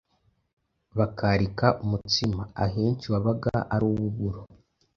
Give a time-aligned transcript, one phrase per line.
[0.97, 4.39] bakarika umutsima, ahenshi wabaga ari uw’uburo.